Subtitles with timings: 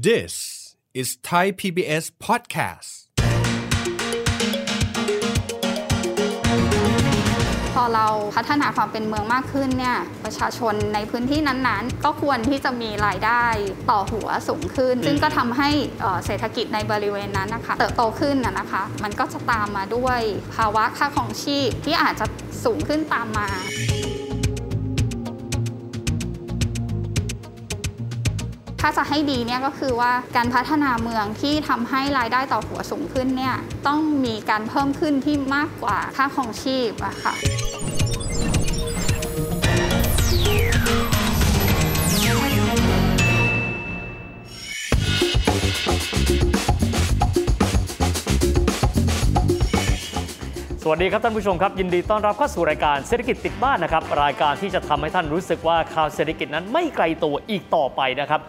[0.00, 2.90] This is Thai PBS podcast.
[7.74, 13.44] พอเราพัฒนาความเป็นเมืองมากขึ้นเนี่ยประชาชนในพื้นที่นั้นๆ ก็ควรที่จะมีรายได้
[13.90, 15.70] ต่อหัวสูงขึ้น ซึ่งก็ทำให้
[16.00, 20.20] เอ่อเศรษฐกิจในบริเวณนั้นนะคะเติบโตขึ้นนะนะคะ มันก็จะตามมาด้วย
[20.54, 22.26] ภาวะค่าของชีพที่อาจจะ
[22.64, 23.48] สูงขึ้นตามมา
[28.84, 33.54] ถ้าจะให้ดีเนี่ยก็คือว่าการพัฒนาเมืองที่ทำให้รายได้ต่อหัวสูงขึ้นเนี่ย
[33.86, 37.34] ต้องมีการเพิ่มขึ้นที่มากกว่าค่าของชีพอะค่ะ
[50.84, 58.40] สวัสดีครับท่านผู้ชมครับยินดีต้อนรับเข้าสู่รายการเศรษฐกิจติดบ้านนะครับ รายการที่จะทำให้ท่านรู้สึกว่าข่าวเศรษฐกิจนั้นไม่ไกลตัวอีกต่อไปนะครับ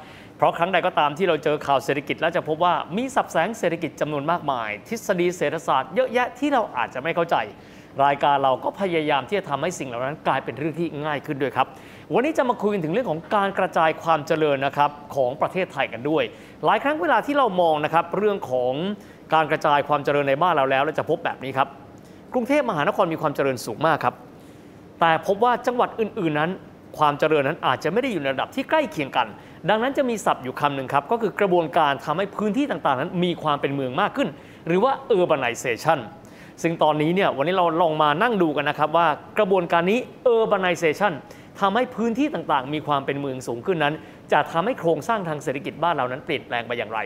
[0.43, 7.35] ราะครั้งใดก็ตามที่เราเจอข่าวเศรษฐกิจ แล้วจะพบว่ามีสับแสงเศรษฐกิจจำนวนมากมาย ทฤษฎีเศรษฐศาสตร์เยอะแยะที่เราอาจจะไม่เข้าใจ
[8.05, 11.67] รายการเราก็พยายามที่จะทำให้สิ่งเหล่านั้นกลายเป็นเรื่องที่ง่ายขึ้นด้วยครับ
[12.13, 16.23] วันนี้จะมาคุยกันถึงเรื่องของการกระจายความเจริญนะครับของประเทศไทยกันด้วย
[16.65, 18.73] หลายครั้งเวลาที่เรามองนะครับเรื่องของ
[19.33, 21.67] การกระจายความเจริญในบ้านเราแล้วเราจะพบแบบนี้ครับ
[22.33, 24.15] กรุงเทพมหานครมีความเจริญสูงมากครับ
[24.99, 26.51] แต่พบว่าจังหวัดอื่น ๆนั้น
[26.97, 29.27] ความเจริญนั้นอาจจะไม่ได้อยู่ในระดับที่ใกล้เคียงกัน
[29.69, 34.29] ดังนั้นจะมีศัพท์อยู่คำหนึ่งครับก็คือกระบวนการทำให้พื้นที่ต่างๆ นั้นมีความเป็นเมืองมากขึ้น
[34.67, 35.99] หรือว่า urbanization
[36.61, 39.99] ซึ่งตอนนี้เนี่ยวันนี้เราลองมานั่งดูกันนะครับว่ากระบวนการนี้
[40.35, 41.13] urbanization
[41.61, 43.95] ทำให้พื้นที่ต่างๆ มีความเป็นเมืองสูงขึ้นนั้น
[44.33, 46.99] จะทำให้โครงสร้างทางเศรษฐกิจบ้านเรานั้นเปลี่ยนแปลงไปอย่างไร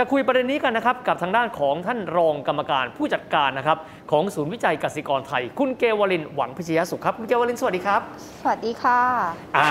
[0.00, 3.78] จะคุยประเด็นนี้กันนะครับกับทางด้านของท่านรองกรรมการผู้จัดการนะครับ
[4.10, 8.00] ของศูนย์วิจัยกสิกรไทย คุณเกวลินหวังพิชยสุขครับคุณเกวลินสวัสดีครับ
[8.42, 9.00] สวัสดีค่ะ
[9.56, 9.70] อ่า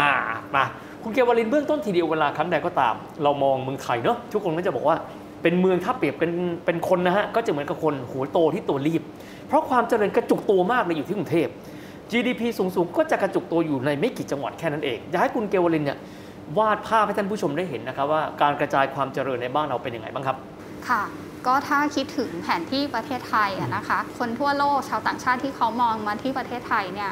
[0.56, 0.66] มา
[1.04, 4.96] คุณเกวลินเบื้องต้นทีเดียวเวลาครั้งใดก็ตาม เรามองเมืองไทยเนอะทุกคนก็จะบอกว่า
[5.42, 6.32] เป็นเมืองถ้าเปรียบเป็น
[6.66, 9.02] เป็นคนนะฮะก็จะเหมือนกับคนหัวโตที่ตัวรีบ
[9.48, 11.48] เพราะความเจริญกระจุกตัวมากเลยอยู่ที่กรุงเทพ
[12.12, 15.98] GDP สูงๆ ก็จะกระจุกตัวอยู่ในไม่กี่จังหวัดแค่นั้นเองอยากให้คุณเกวลินเนี่ย
[16.58, 20.38] วาดภาพให้ท่านผู้ชมได้เห็นนะครับว่าการกระจายความเจริญในบ้านเราเป็นยังไงบ้างครับ
[20.90, 21.04] ค่ะ
[21.48, 27.12] ก็ถ้าคิดถึงแผนที่ประเทศไทยอะนะคะ คนทั่วโลกชาวต่างชาติที่เขามองมาที่ประเทศไทยเนี่ย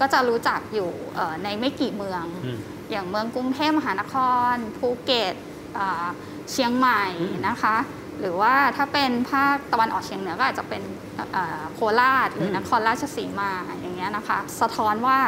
[0.00, 2.58] ก็จะรู้จักอยู่เอ่อในไม่กี่เมืองอืม
[2.90, 4.14] อย่างเมืองกรุงเทพมหานค
[4.52, 5.34] รภูเก็ต
[5.78, 6.06] อ่า
[6.52, 7.76] เชียงใหม่อืมนะคะ
[8.20, 10.82] หรือว่าถ้าเป็นภาคตะวันออกเฉียงเหนือก็อาจจะเป็น
[11.32, 15.18] เอ่อโคราชหรือมนครราชสีมาอย่างเงี้ยนะคะ สะท้อนว่า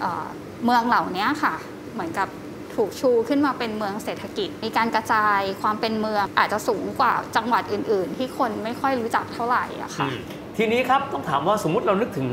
[0.00, 0.26] เอ่อ
[0.64, 1.54] เมืองเหล่านี้ค่ะ
[1.94, 2.28] เหมือนกับ
[2.76, 10.08] ถูกชูขึ้นมาเป็นเมืองเศรษฐกิจ มีการกระจายความเป็นเมืองอาจจะสูงกว่าจังหวัดอื่น ๆ ที่คนไม่ค่อยรู้จักเท่าไหร่อะค่ะ
[10.56, 12.28] ทีนี้ครับต้องถามว่าสมมติเรานึกถึง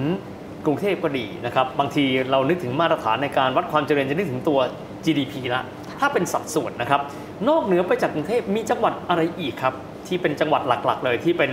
[0.66, 4.60] กรุงเทพก็ดีนะครับบางทีเรานึกถึงมาตรฐานในการวัดความเจริญจะนึกถึงตัว
[5.06, 5.62] GDP ละ
[6.00, 7.02] ถ้าเป็นสัดส่วนนะครับ
[7.50, 9.74] นอกเหนือไปจากกรุงเทพมีจังหวัดอะไรอีกครับ
[10.08, 11.52] ที่เป็นจังหวัดหลักๆ เลยที่เป็น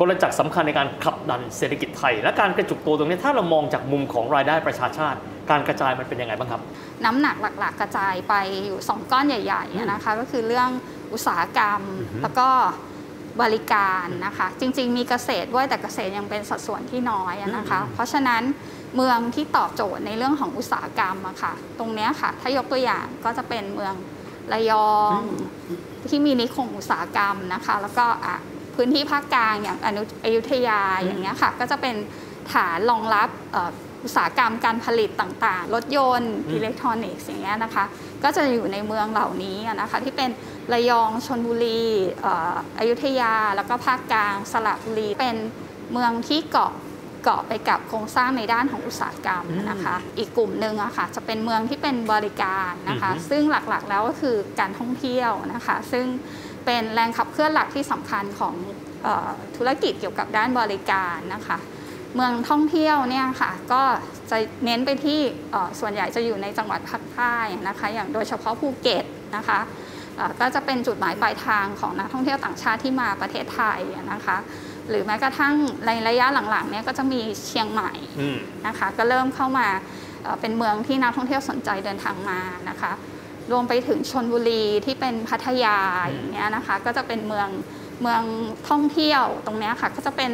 [0.00, 5.18] กลจักรสำคัญในการขับดันเศรษฐกิจไทย และการกระจุกตัวตรงนี้ถ้าเรามองจากมุมของรายได้ประชาชาติ
[5.50, 6.60] การกระจายมันเป็นยังไงบ้างครับ
[7.04, 8.34] น้ำหนักหลักๆ กระจายไป
[8.66, 10.68] อยู่ 2 ก้อนใหญ่ๆอะนะคะก็คือเรื่อง
[11.12, 12.48] อุตสาหกรรมอือฮึแล้วก็
[13.42, 18.42] บริการนะคะจริงๆมีเกษตรด้วยแต่เกษตรยังเป็นสัดส่วนที่น้อยอะนะคะ เพราะฉะนั้น
[18.96, 23.94] เมืองที่ตอบโจทย์ในเรื่องของอุตสาหกรรมอะค่ะตรงเนี้ยค่ะ ถ้ายกตัวอย่างก็จะเป็นเมือง
[24.52, 25.18] ระยอง
[26.08, 28.36] ที่มีนิคมอุตสาหกรรมนะคะ แล้วก็อะ
[28.74, 31.94] พื้นที่ภาคกลางอย่างอนุอยุธยาอย่างเงี้ยค่ะก็จะเป็น
[32.52, 37.84] ฐานรองรับเอ่ออุตสาหกรรมการผลิตต่างๆ รถยนต์อืมอิเล็กทรอนิกส์อย่างเงี้ยนะคะ
[38.22, 40.30] ก็จะอยู่ในเมืองเหล่านี้อะนะคะที่เป็น
[40.72, 41.84] ระยองชนบุรี
[42.22, 45.36] เอ่ออยุธยา แล้วก็ภาคกลางสระบุรีเป็น
[45.92, 46.72] เมืองที่เกาะ
[47.24, 56.06] เกาะไปกับโครงสร้างในด้านของอุตสาหกรรมนะคะ อีกกลุ่มหนึ่งอะค่ะจะเป็นเมืองที่เป็นบริการนะคะอือฮึซึ่งหลักๆแล้วก็คือการท่องเที่ยวนะคะ ซึ่ง
[56.64, 58.54] เป็นแรงขับเคลื่อนหลักที่สำคัญของ
[59.02, 61.58] เออธุรกิจเกี่ยวกับด้านบริการนะคะ
[62.14, 63.82] เมืองท่องเที่ยวเนี่ยค่ะก็
[64.30, 65.20] จะเน้นไปที่
[65.80, 67.36] ส่วนใหญ่จะอยู่ในจังหวัดภาคใต้
[67.68, 69.04] นะคะอย่างโดยเฉพาะภูเก็ต
[69.36, 69.60] นะคะ
[70.40, 73.80] ก็จะเป็นจุดหมายปลายทางของนักท่องเที่ยวต่างชาติที่มาประเทศไทย
[74.12, 74.36] นะคะ
[74.88, 75.54] หรือแม้กระทั่ง
[75.86, 77.92] ในระยะหลังๆเนี่ยก็จะมีเชียงใหม่
[78.66, 79.68] นะคะก็เริ่มเข้ามา
[80.40, 82.92] เป็นเมืองที่นักท่องเที่ยวสนใจเดินทางมานะคะ
[83.52, 87.48] รวมไปถึงชนบุรีที่เป็นพัทยาอย่างเงี้ยนะคะก็จะเป็นเมือง
[88.02, 88.22] เมือง
[88.68, 90.30] ท่องเที่ยวตรงนี้ค่ะก็จะเป็น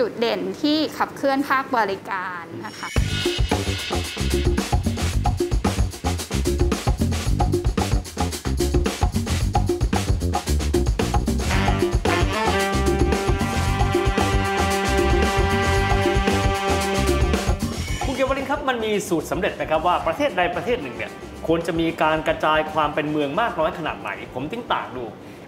[0.00, 2.88] จุดเด่นที่ขับเคลื่อนภาคบริการนะคะ
[18.04, 21.12] คุณเกวลินครับมันมีสูตรสำเร็จไหมครับว่าประเทศใดประเทศหนึ่งเนี่ย
[21.46, 25.04] ควรจะมีการกระจายความเป็นเมืองมากน้อยขนาดไหน ผมติ้งต่างดู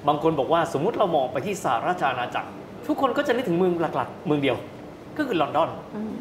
[0.06, 2.50] บางคนบอกว่าสมมุติเรามองไปที่สหราชอาณาจักร
[2.88, 4.56] ทุกคนก็จะนึกถึงเมืองหลักๆ เมืองเดียว
[5.18, 6.14] ก็คือลอนดอนอืม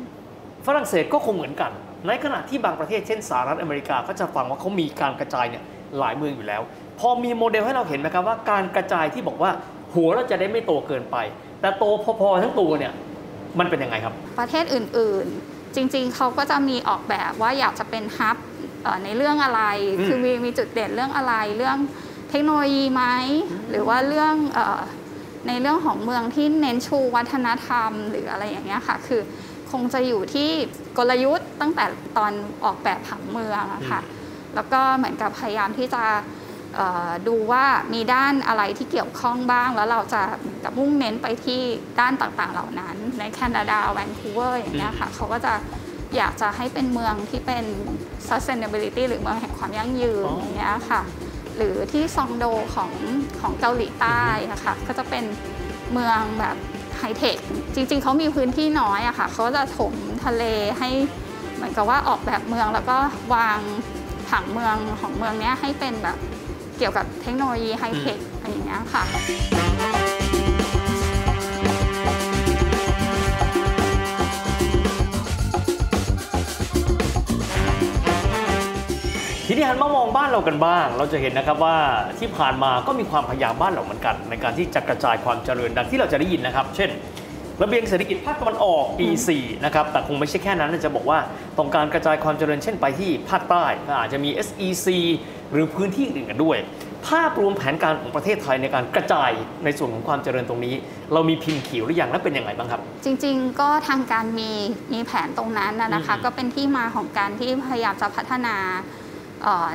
[0.65, 1.71] ฝรั่งเศสก็คงเหมือนกัน
[2.07, 5.63] ในขณะที่บางประเทศเช่นสหรัฐอเมริกาก็จะฟังว่าเขามีการกระจายเนี่ย
[5.99, 6.61] หลายเมืองอยู่แล้ว
[6.99, 9.51] พอมีโมเดลให้เราเห็นไหมครับว่าการกระจายที่บอกว่า
[9.93, 11.17] หัวเราจะได้ไม่โตเกินไป
[11.61, 11.83] แต่โต
[12.19, 12.93] พอๆทั้งตัวเนี่ย
[13.59, 18.37] มันเป็นยังไงครับ ประเทศอื่นๆ จริงๆ เขาก็จะมีออกแบบว่าอยากจะเป็นฮับ
[18.83, 19.61] เอ่อในเรื่องอะไร
[19.97, 21.77] อืมคือมีมีจุดเด่นเรื่องอะไร เรื่อง
[22.29, 23.03] เทคโนโลยีไหม
[23.69, 24.81] หรือว่าเรื่องเออ
[25.47, 29.21] ในเรื่องของเมืองที่เน้นชูวัฒนธรรม หรืออะไรอย่างเงี้ยค่ะ คือ
[29.71, 30.49] คงจะอยู่ที่
[30.97, 31.85] กลยุทธ์ตั้งแต่
[32.17, 32.31] ตอน
[32.63, 34.01] ออกแบบผังเมืองอะค่ะ
[34.55, 36.03] แล้วก็เหมือนกับพยายามที่จะ
[36.75, 41.61] เอ่อดูว่ามีด้านอะไรที่เกี่ยวข้องบ้าง แล้วเราจะเหมือนกับมุ่งเน้นไปที่
[41.99, 45.53] ด้านต่างๆเหล่านั้น ในแคนาดาแวนคูเวอร์อย่างเงี้ยค่ะเขาก็จะ
[46.17, 47.65] อยากจะให้เป็นเมืองที่เป็น
[48.29, 51.01] sustainability หรือเมืองแห่งความยั่งยืนอ๋อออย่างเงี้ยค่ะ
[51.57, 52.45] หรือที่ซองโด
[52.75, 52.91] ของ
[53.41, 54.21] ของเกาหลีใต้
[54.51, 55.23] อะค่ะก็จะเป็น
[55.93, 56.55] เมืองแบบ
[56.97, 57.37] ไฮเทค
[57.75, 59.93] จริง ๆเขามีพื้นที่น้อยอะค่ะเขาจะถม
[60.25, 60.43] ทะเล
[60.79, 60.89] ให้
[61.55, 62.97] เหมือนกับว่าออกแบบเมืองแล้วก็
[63.33, 63.59] วาง
[64.29, 66.17] ผังเมืองของเมืองนี้ให้เป็นแบบ
[66.77, 70.06] เกี่ยวกับเทคโนโลยีไฮเทคอะไรอย่างเงี้ยค่ะ
[79.57, 81.77] นี้หันมามองบ้านเรากันบ้าง เราจะเห็นนะครับว่า
[82.19, 86.89] ที่ผ่านมาก็มีความพยายามบ้านเราเหมือนกัน ในการที่จะกระจายความเจริญดังที่เราจะได้ยินนะครับ เช่น
[87.61, 89.29] ระเบียงเศรษฐกิจภาคตะวันออก E4
[89.65, 91.19] นะครับแต่คงไม่ใช่แค่นั้นจะบอกว่า
[91.57, 94.87] ต้องการกระจายความเจริญเช่นไปที่ภาคใต้ก็อาจจะมี SEC
[95.51, 96.57] หรือพื้นที่อื่นกันด้วย
[97.07, 99.31] ภาพรวมแผนการของประเทศไทยในการกระจาย
[99.63, 100.75] ในส่วนของความเจริญตรงนี้
[101.13, 104.51] เรามีพิมพ์ขีดหรือยังและเป็นยังไงบ้างครับ จริง ๆ ก็ทางการมี
[104.93, 109.06] มีแผนตรงนั้นนะนะคะอืมก็เป็นที่มาของการที่พยายามจะพัฒนาเอ่อ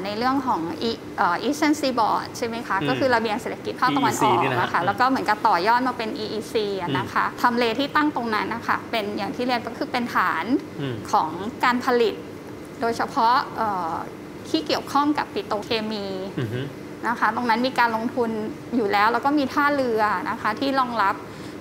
[0.05, 10.45] ในเรื่องของ E- เอ่อ Eastern Seaboard ใช่ไหมคะอืมก็คือระเบียงเศรษฐกิจภาคตะวันอ EEC อกนี่นะฮะนะคะแล้วก็เหมือนกับต่อยอดมาเป็น EEC อะนะคะทำเลที่ตั้งตรงนั้นนะคะเป็นอย่างที่เรียนก็คือเป็นฐาน
[10.81, 11.31] อืมของ
[11.65, 12.15] การผลิต
[12.81, 13.95] โดยเฉพาะเอ่อ
[14.49, 16.07] ที่เกี่ยวข้องกับปิโตรเคมี
[16.41, 16.61] อือฮึ
[17.09, 18.31] นะคะตรงนั้นมีการลงทุน
[18.77, 21.15] อยู่แล้ว แล้วก็มีท่าเรือนะคะที่รองรับ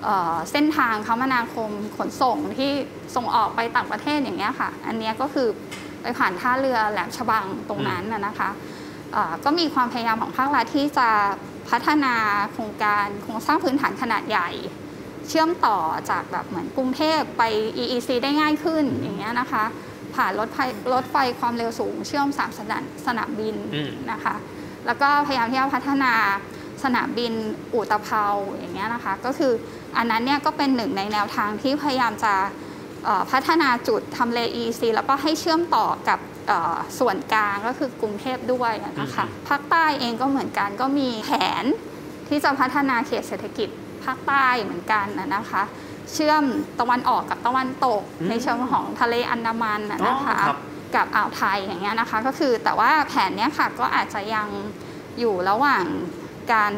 [0.04, 2.72] เอ่อเส้นทางคมนาคมขนส่งที่
[3.16, 5.48] ส่งออกไปต่างประเทศอย่างเงี้ยค่ะ อันเนี้ยก็คือ
[6.02, 8.50] ไปผ่านท่าเรือแหลมฉบังตรงนั้นนะนะคะ
[9.14, 11.10] เอ่อก็มีความพยายามของภาครัฐที่จะ
[11.70, 12.16] พัฒนา
[12.54, 14.50] โครงการโครงสร้างพื้นฐานขนาดใหญ่
[15.28, 15.78] เชื่อมต่อ
[16.10, 17.44] จากแบบเหมือนกรุงเทพไป
[17.82, 19.64] EEC ได้ง่ายขึ้นอย่างเงี้ยนะคะ
[20.16, 20.60] ผ่านรถไฟ
[20.94, 24.36] รถไฟความเร็วสูง เชื่อมสามสนามสนามบินอืมนะคะ
[24.86, 26.14] แล้วก็พยายามที่จะพัฒนา
[26.84, 27.34] สนามบิน
[27.74, 28.26] อุตภเปา
[28.60, 29.52] อย่างเงี้ยนะคะ ก็คือ
[29.98, 32.50] อันนั้นเนี่ยก็เป็นหนึ่งในแนวทางที่พยายามจะเอ่อ
[33.32, 41.32] พัฒนาจุดทำเล EC แล้วก็ให้เชื่อมต่อกับเอ่อส่วนกลางก็คือกรุงเทพด้วยนะคะอืมภาคใต้เองก็เหมือนกันก็มีแผ
[41.64, 41.66] น
[42.30, 43.70] ที่จะพัฒนาเขตเศรษฐกิจ
[44.06, 45.64] ภาคใต้เหมือนกันนะนะคะ
[46.14, 46.44] เชื่อม
[46.80, 50.60] ตะวันออกกับตะวันตกอืมในเชิงของทะเลอันดามันนะนะคะอ๋อครับ
[50.96, 54.48] กับอ่าวไทยอย่างเงี้ยนะคะ ก็คือแต่ว่าแผนเนี้ยค่ะก็อาจจะยัง
[55.20, 55.86] อยู่ระหว่าง
[56.54, 56.74] การ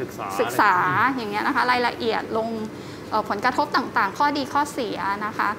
[0.00, 0.74] ศึกษาศึกษา
[1.16, 2.89] อย่างเงี้ยนะคะ รายละเอียดลงเอ่อ
[3.28, 5.50] ผลกระทบต่างๆ ข้อดีข้อเสียนะคะ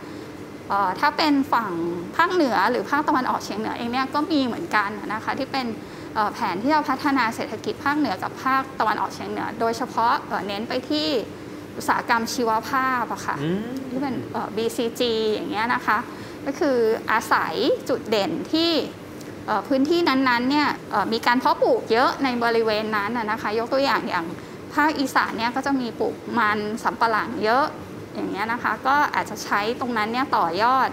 [0.99, 1.71] ถ้าเป็นฝั่ง
[2.17, 5.67] ภาคเหนือหรือภาคตะวันออกเฉียงเหนือเองเนี่ยก็มีเหมือนกันนะคะที่เป็น
[6.33, 10.13] แผนที่จะพัฒนาเศรษฐกิจภาคเหนือกับภาคตะวันออกเฉียงเหนือ โดยเฉพาะ
[10.47, 11.07] เน้นไปที่
[11.77, 13.35] อุตสาหกรรมชีวภาพอะค่ะ
[13.89, 14.15] ที่เป็น
[14.55, 15.01] BCG
[15.33, 15.97] อย่างเงี้ยนะคะ
[16.45, 16.77] ก็คือ
[17.11, 17.53] อาศัย
[17.89, 18.71] จุดเด่นที่
[19.67, 20.69] พื้นที่นั้นๆเนี่ย
[21.13, 24.25] มีการเพาะปลูกเยอะในบริเวณนั้นนะนะคะ ยกตัวอย่างอย่าง
[24.75, 27.65] ภาคอีสานเนี่ยก็จะมีปลูกมันสำปะหลังเยอะ
[28.13, 30.89] อย่างเงี้ยนะคะ ก็อาจจะใช้ตรงนั้นเนี่ยต่อยอด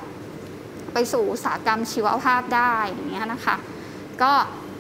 [0.92, 3.56] ไปสู่อุตสาหกรรมชีวภาพได้อย่างเงี้ยนะคะ
[4.23, 4.32] ก็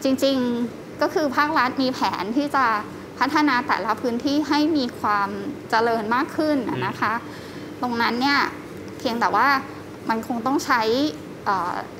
[0.02, 2.66] จริงๆก็คือภาครัฐมีแผนที่จะ
[3.18, 5.30] พัฒนาแต่ละพื้นที่ให้มีความ
[5.70, 7.12] เจริญมากขึ้นนะคะ
[7.82, 8.38] ตรงนั้นเนี่ย
[8.98, 9.48] เพียงแต่ว่า
[10.08, 10.82] มันคงต้องใช้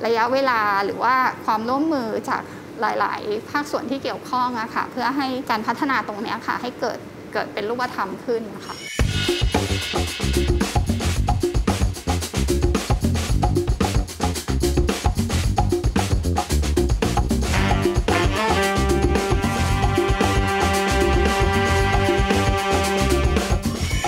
[0.05, 1.15] ระยะเวลาหรือว่า
[1.45, 2.41] ความร่วมมือจาก
[2.81, 6.99] หลาย ๆ ภาคส่วนที่เกี่ยวข้องอะค่ะเพื่อให้การพัฒนาตรงนี้ค่ะ ให้เกิด
[7.33, 8.75] เกิดเป็นรูปธรรมขึ้นนะคะ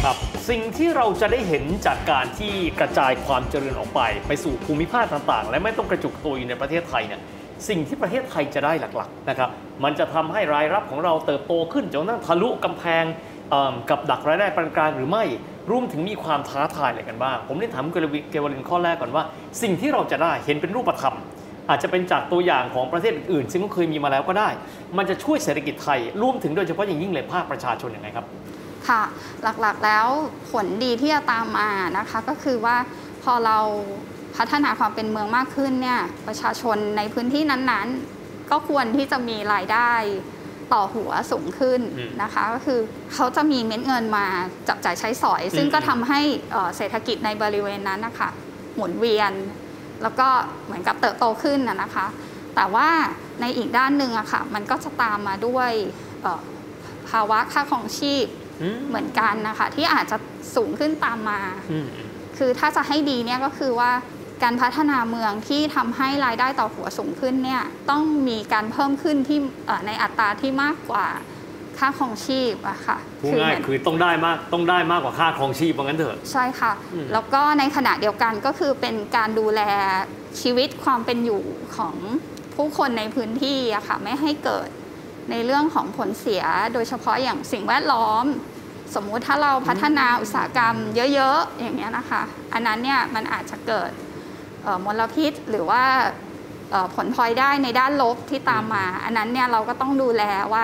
[0.04, 0.18] ครับ
[0.50, 7.22] สิ่งที่เราจะได้เห็นจากการที่กระจายความเจริญออกไป ไปสู่ภูมิภาคต่างๆ และไม่ต้องกระจุกตัวอยู่ในประเทศไทยเนี่ย
[7.68, 9.50] สิ่งที่ประเทศไทยจะได้หลักๆนะครับ
[9.84, 13.04] มันจะทำให้รายรับของเราเติบโตขึ้นจนกระทั่งทะลุกำแพง
[13.90, 15.24] กับดักรายได้ปานกลางหรือไม่
[15.72, 19.24] รวมถึงมีความท้าทายอะไรกันบ้าง ผมได้ถามเกวลินเกวลินข้อแรกก่อนว่า
[19.62, 21.16] สิ่งที่เราจะได้เห็นเป็นรูปธรรม
[21.70, 24.50] อาจจะเป็นจากตัวอย่างของประเทศอื่นซึ่งก็เคยมีมาแล้วก็ได้
[24.98, 28.26] มันจะช่วยเศรษฐกิจไทยรวมถึงโดยเฉพาะอย่างยิ่งเลยภาคประชาชนอยังไงครับ
[28.88, 29.02] ค่ะ
[29.62, 30.08] หลักๆแล้ว
[30.52, 32.78] ผลดีที่จะตามมานะคะก็คือว่า
[33.24, 33.60] พอเรา
[34.38, 39.92] พัฒนาความเป็นเมืองมากขึ้นเนี่ยประชาชนในพื้นที่นั้นๆ ก็ควรที่จะมีรายได้
[40.74, 42.80] ต่อหัวสูงขึ้นอืมนะคะ ก็คือ
[43.14, 44.26] เขาจะมีเม็ดเงินมา
[44.68, 46.22] จับจ่ายใช้สอย ซึ่งอืมก็ทำให้
[46.52, 48.30] เอ่อเศรษฐกิจในบริเวณนั้นนะคะ
[48.76, 49.32] หมุนเวียน
[50.04, 50.28] แล้วก็
[50.66, 52.08] เหมือนกับเติบโตขึ้นนะนะคะ
[52.56, 52.90] แต่ว่า
[53.42, 55.72] ในอีกด้านหนึ่งอะค่ะมันก็จะตามมาด้วย
[56.22, 56.42] เอ่อ
[57.10, 58.26] ภาวะค่าของชีพ
[58.62, 60.18] อืมเหมือนกันนะคะ ที่อาจจะ
[60.56, 61.88] สูงขึ้นตามมาอืม
[62.38, 63.92] คือถ้าจะให้ดีเนี่ยก็คือว่า
[64.44, 71.08] การพัฒนาเมืองที่ทำให้รายได้ต่อหัวสูงขึ้นเนี่ยต้องมีการเพิ่มขึ้นที่เอ่อในอัตราที่มากกว่า
[71.80, 79.62] ค่าครองชีพอะค่ะพูดง่ายเหมือนคือต้องได้มากต้องได้มากกว่าค่าครองชีพว่างั้นเถอะ ใช่ค่ะอืมแล้วก็ในขณะเดียวกันก็คือเป็นการดูแล
[80.42, 81.44] ชีวิตความเป็นอยู่
[81.78, 81.96] ของ
[82.56, 84.68] ผู้คนในพื้นที่อะค่ะไม่ให้เกิด
[85.32, 86.44] ในเรื่องของผลเสีย
[86.74, 88.26] โดยเฉพาะอย่างสิ่งแวดล้อม
[88.96, 90.76] สมมุติถ้าเราพัฒนาอุตสาหกรรม
[91.14, 92.22] เยอะๆ อย่างเงี้ยนะคะ
[92.54, 94.11] อันนั้นเนี่ยมันอาจจะเกิดเอ่อ
[94.86, 95.84] มลพิษหรือว่า
[96.72, 100.64] เอ่อผลพลอยได้ในด้านลบที่ตามมา อันนั้นเนี่ยเราก็ต้องดูแลว่า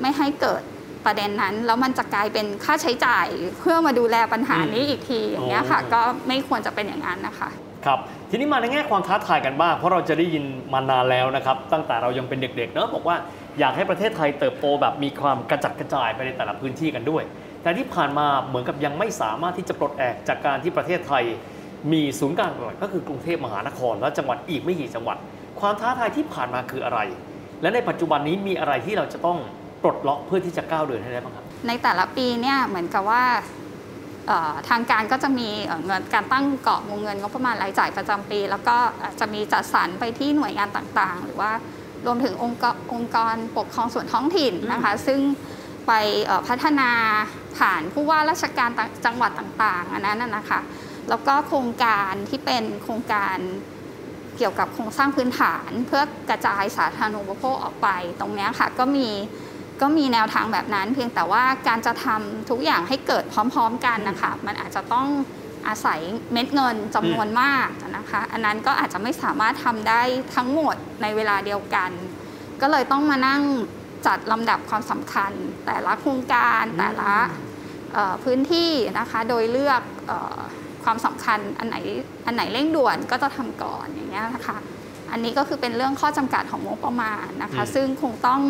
[0.00, 0.62] ไม่ให้เกิด
[1.04, 3.26] ประเด็นนั้น แล้วมันจะกลายเป็นค่าใช้จ่าย
[3.58, 7.50] เพื่อมาดูแลปัญหานี้อีกทีอย่างเงี้ยค่ะอ๋อก็ไม่ควรจะเป็นอย่างนั้นนะคะ
[7.86, 7.98] ครับ
[8.30, 13.16] ทีนี้มาในแง่ความท้าทายกันบ้าง เพราะเราจะได้ยินมานานแล้วนะครับ ตั้งแต่เรายังเป็นเด็กๆเนอะบอกว่า
[13.58, 17.22] อยากให้ประเทศไทยเติบโตแบบมีความกระจัดกระจายไปในแต่ละพื้นที่กันด้วย
[17.62, 21.24] แต่ที่ผ่านมาเหมือนกับยังไม่สามารถที่จะปลดแอกจากการที่ประเทศไทย
[21.92, 25.16] มีศูนย์กลางหลักก็คือกรุงเทพมหานครและจังหวัดอีกไม่กี่จังหวัด
[25.60, 27.00] ความท้าทายที่ผ่านมาคืออะไร
[27.62, 29.38] และในปัจจุบันนี้มีอะไรที่เราจะต้อง
[29.82, 33.24] ปลดล็อกเพื่อที่จะก้าวเดินให้ได้บ้างครับ ในแต่ละปีเนี่ยเหมือนกับว่า
[34.28, 41.50] เอ่อทางการก็จะมีเอ่อเงินการตั้งเกาะวงเงินงบประมาณรายจ่ายประจำปี แล้วก็อาจจะมีจัดสรรไปที่หน่วยงานต่างๆ หรือว่า
[42.06, 45.20] รวมถึงองค์กรองค์กรปกครองส่วนท้องถิ่นนะคะ ซึ่ง
[45.86, 45.92] ไป
[46.24, 46.90] เอ่อพัฒนา
[47.58, 50.60] ผ่านผู้ว่าราชการต่างจังหวัดต่างๆ อันนั้นนะนะคะ
[51.08, 53.38] แล้วก็โครงการที่เป็นโครงการ
[54.38, 57.88] เกี่ยวกับโครงสร้างพื้นฐาน เพื่อกระจายสาธารณูปโภคออกไป
[58.20, 59.08] ตรงนี้ค่ะก็มี
[59.80, 65.08] ก็มีแนวทางแบบนั้น เพียงแต่ว่าการจะทำทุกอย่างให้เกิดพร้อม ๆ กันนะคะมันอาจจะต้อง
[65.68, 66.00] อาศัย
[66.32, 70.02] เม็ดเงินจำนวนมากนะคะ อันนั้นก็อาจจะไม่สามารถทำได้
[70.34, 71.90] ทั้งหมดในเวลาเดียวกัน
[72.60, 73.42] ก็เลยต้องมานั่ง
[74.06, 75.32] จัดลำดับความสำคัญ
[75.66, 77.12] แต่ละโครงการแต่ละ
[78.24, 79.82] พื้นที่นะคะ โดยเลือก
[80.84, 81.76] ความสำคัญอันไหน
[82.26, 84.58] อันไหนเร่งด่วนก็จะทำก่อนอย่างเงี้ยนะคะ
[85.12, 88.40] อันนี้ก็คือเป็นเรื่องข้อจำกัดของงบประมาณนะคะอืมซึ่งคงต้อง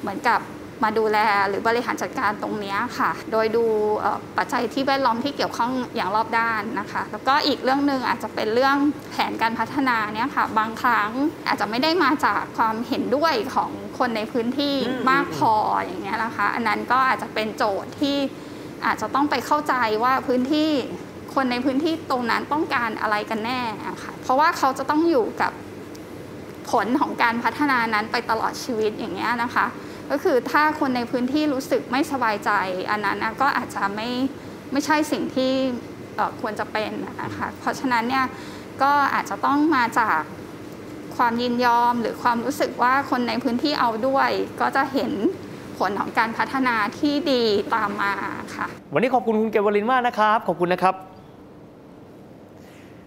[0.00, 0.40] เหมือนกับ
[0.86, 3.64] มาดูแลหรือบริหารจัดการตรงเนี้ยค่ะ โดยดู
[3.98, 8.76] เอ่อปัจจัยที่แวดล้อมที่เกี่ยวข้องอย่างรอบด้านนะคะ แล้วก็อีกเรื่องหนึ่งอาจจะเป็นเรื่อง
[9.10, 11.10] แผนการพัฒนาเนี่ยค่ะ บางครั้ง
[11.46, 18.16] อาจจะไม่ได้มาจากความเห็นด้วยของคนในพื้นที่อืมมากพออย่างเงี้ยนะคะ อันนั้นก็อาจจะเป็นโจทย์ที่
[18.86, 20.70] อาจจะต้องไปเข้าใจว่าพื้นที่
[21.34, 23.60] คนในพื้นที่ตรงนั้นต้องการอะไรกันแน่
[24.02, 25.52] ค่ะ เพราะว่าเขาจะต้องอยู่กับ
[26.70, 29.66] ผลของการพัฒนานั้นไปตลอดชีวิตอย่างเงี้ยนะคะ
[30.10, 32.50] ก็คือถ้าคนในพื้นที่รู้สึกไม่สบายใจ
[32.90, 34.08] อันนั้นก็อาจจะไม่
[34.72, 35.52] ไม่ใช่สิ่งที่
[36.40, 36.90] ควรจะเป็น
[37.22, 38.24] นะคะเพราะฉะนั้นเนี่ย
[38.82, 40.20] ก็อาจจะต้องมาจาก
[41.16, 45.12] ความยินยอมหรือความรู้สึกว่าคนในพื้นที่เอาด้วย ก็จะเห็น
[45.78, 47.42] ผลของการพัฒนาที่ดี
[47.74, 48.12] ตามมา
[48.56, 51.09] ค่ะ วันนี้ขอบคุณคุณเกวลินมากนะครับ ขอบคุณนะครับ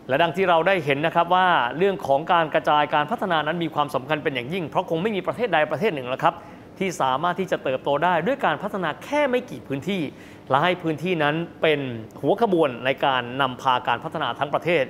[0.09, 6.33] และดังที่เราได้เห็นนะครับว่าเรื่องของการกระจายการพัฒนานั้นมีความสำคัญเป็นอย่างยิ่ง เพราะคงไม่มีประเทศใดประเทศหนึ่งแล้วครับ
[6.79, 10.01] ที่สามารถที่จะเติบโตได้ด้วยการพัฒนาแค่ไม่กี่พื้นที่
[10.49, 11.79] และให้พื้นที่นั้นเป็น
[12.21, 14.83] หัวขบวนในการนำพาการพัฒนาทั้งประเทศ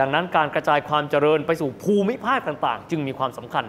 [0.00, 3.64] ดังนั้นการกระจายความเจริญไปสู่ภูมิภาคต่างๆ จึงมีความสำคัญ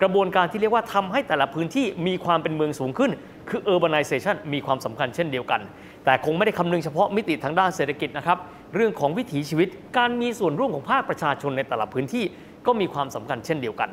[0.00, 3.10] กระบวนการที่เรียกว่าทำให้แต่ละพื้นที่มีความเป็นเมืองสูงขึ้น
[3.48, 5.60] คือ urbanization มีความสำคัญเช่นเดียวกัน
[6.04, 8.38] แต่คงไม่ได้คำนึงเฉพาะมิติทางด้านเศรษฐกิจนะครับ
[8.74, 12.24] เรื่องของวิถีชีวิต การมีส่วนร่วมของภาคประชาชนในแต่ละพื้นที่
[12.66, 13.90] ก็มีความสำคัญเช่นเดียวกัน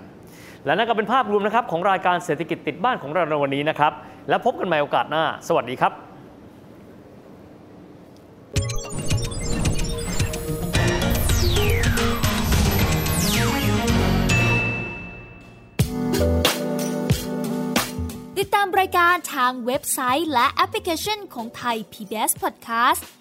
[0.66, 3.94] และนั่นก็เป็นภาพรวมนะครับของรายการเศรษฐกิจติดบ้านของเราในวันนี้นะครับ
[4.30, 5.94] และพบกันใหม่โอกาสหน้า สวัสดีครับ
[18.40, 23.21] ติดตามรายการทางเว็บไซต์และแอปพลิเคชันของไทย PBS Podcast